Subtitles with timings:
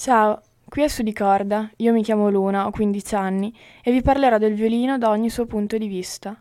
[0.00, 3.52] Ciao, qui è Su di Corda, io mi chiamo Luna, ho 15 anni
[3.82, 6.40] e vi parlerò del violino da ogni suo punto di vista.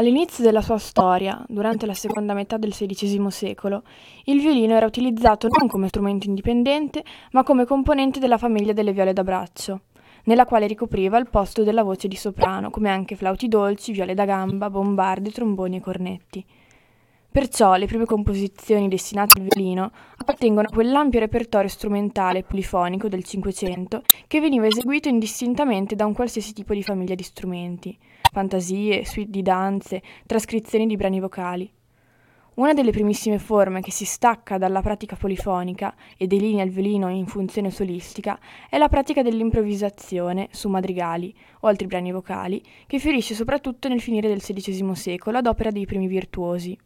[0.00, 3.82] All'inizio della sua storia, durante la seconda metà del XVI secolo,
[4.24, 9.12] il violino era utilizzato non come strumento indipendente, ma come componente della famiglia delle viole
[9.12, 9.82] da braccio,
[10.24, 14.24] nella quale ricopriva il posto della voce di soprano, come anche flauti dolci, viole da
[14.24, 16.46] gamba, bombardi, tromboni e cornetti.
[17.30, 24.00] Perciò le prime composizioni destinate al violino appartengono a quell'ampio repertorio strumentale polifonico del Cinquecento
[24.26, 27.98] che veniva eseguito indistintamente da un qualsiasi tipo di famiglia di strumenti
[28.30, 31.70] fantasie, suite di danze, trascrizioni di brani vocali.
[32.54, 37.26] Una delle primissime forme che si stacca dalla pratica polifonica e delinea il violino in
[37.26, 43.88] funzione solistica è la pratica dell'improvvisazione su madrigali o altri brani vocali, che fiorisce soprattutto
[43.88, 46.76] nel finire del XVI secolo ad opera dei primi virtuosi.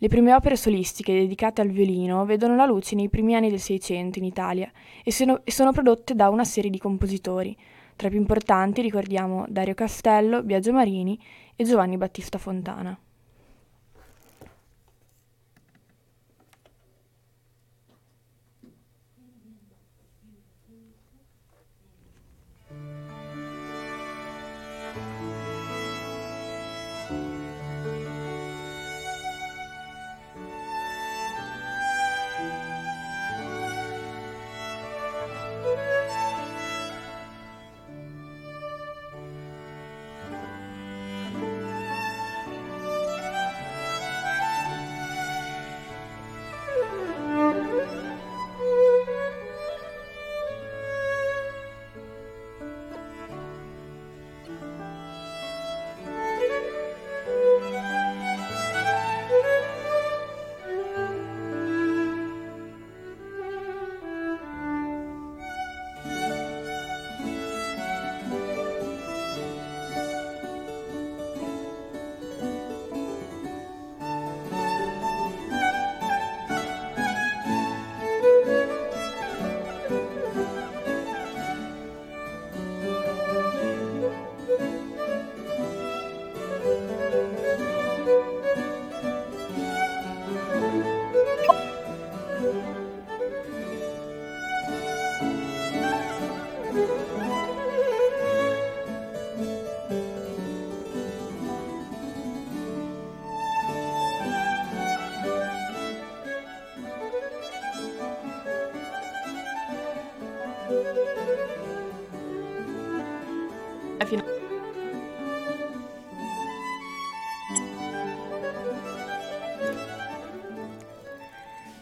[0.00, 4.18] Le prime opere solistiche dedicate al violino vedono la luce nei primi anni del Seicento
[4.18, 4.70] in Italia
[5.02, 7.56] e sono, e sono prodotte da una serie di compositori,
[7.98, 11.20] tra i più importanti ricordiamo Dario Castello, Biagio Marini
[11.56, 12.96] e Giovanni Battista Fontana.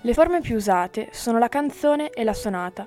[0.07, 2.87] Le forme più usate sono la canzone e la sonata.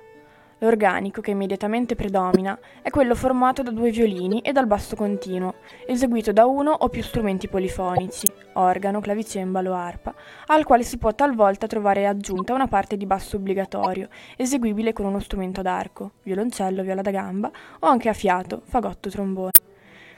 [0.61, 5.55] L'organico che immediatamente predomina è quello formato da due violini e dal basso continuo,
[5.87, 10.13] eseguito da uno o più strumenti polifonici, organo, clavicembalo, arpa,
[10.47, 15.19] al quale si può talvolta trovare aggiunta una parte di basso obbligatorio, eseguibile con uno
[15.19, 17.49] strumento ad arco, violoncello, viola da gamba
[17.79, 19.51] o anche a fiato, fagotto, trombone.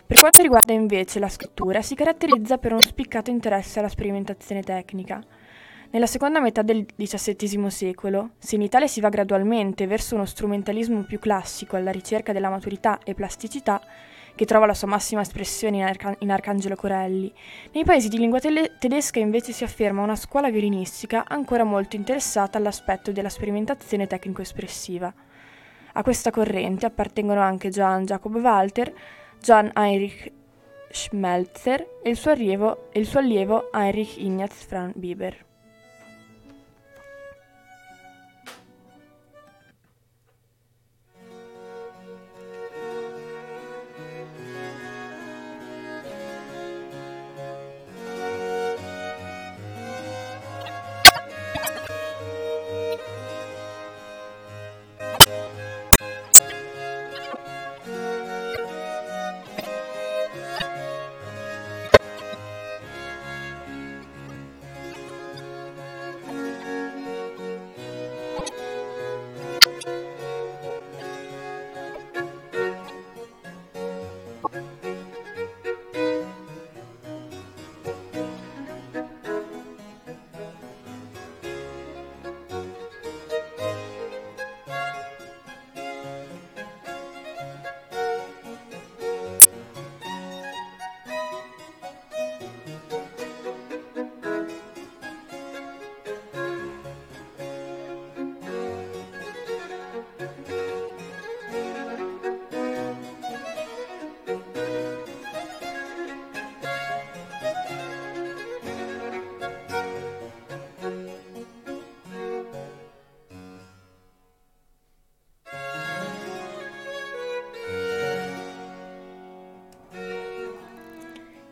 [0.08, 5.24] Per quanto riguarda invece la scrittura, si caratterizza per uno spiccato interesse alla sperimentazione tecnica.
[5.94, 11.02] Nella seconda metà del XVII secolo, se in Italia si va gradualmente verso uno strumentalismo
[11.02, 13.82] più classico alla ricerca della maturità e plasticità,
[14.34, 17.30] che trova la sua massima espressione in, Arca- in Arcangelo Corelli,
[17.74, 22.58] nei paesi di lingua tele- tedesca invece si afferma una scuola violinistica ancora molto interessata
[22.58, 25.14] all'aspetto della sperimentazione tecnico-espressiva.
[25.92, 28.94] A questa corrente appartengono anche Johann Jacob Walter,
[29.42, 30.32] Johann Heinrich
[30.90, 35.50] Schmelzer e il suo allievo, il suo allievo Heinrich Ignaz Franz Bieber.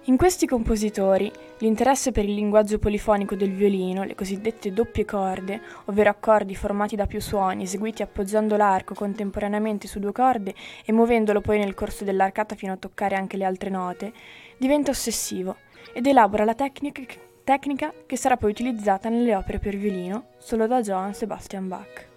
[0.10, 6.10] In questi compositori l'interesse per il linguaggio polifonico del violino, le cosiddette doppie corde, ovvero
[6.10, 11.60] accordi formati da più suoni eseguiti appoggiando l'arco contemporaneamente su due corde e muovendolo poi
[11.60, 14.12] nel corso dell'arcata fino a toccare anche le altre note,
[14.58, 15.58] diventa ossessivo
[15.94, 21.12] ed elabora la tecnica, che sarà poi utilizzata nelle opere per violino solo da Johann
[21.12, 22.09] Sebastian Bach.